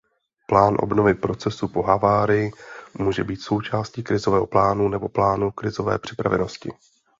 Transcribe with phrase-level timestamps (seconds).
[0.47, 2.51] Plán obnovy procesu po havárii
[2.99, 6.69] může být součástí krizového plánu nebo plánu krizové připravenosti.